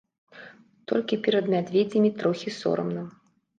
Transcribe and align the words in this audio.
Толькі 0.91 1.19
перад 1.27 1.53
мядзведзямі 1.55 2.13
трохі 2.19 2.57
сорамна. 2.59 3.07